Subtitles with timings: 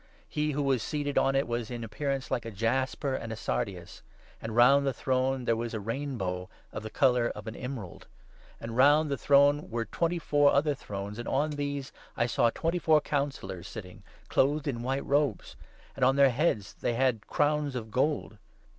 [0.27, 4.01] He who was seated on it was in appearance like a jasper and a sardius;
[4.41, 8.07] and' round the throne there was a rainbow' of the colour of an emerald.
[8.59, 12.79] And round the throne were twenty four other thrones, and on these I saw twenty
[12.79, 15.55] four Councillors sitting, clothed in white robes;
[15.95, 18.39] and on their heads they had crowns of gold.